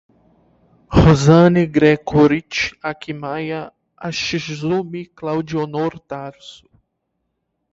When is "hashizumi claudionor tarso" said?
4.01-6.63